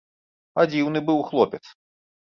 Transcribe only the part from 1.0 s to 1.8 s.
быў хлопец!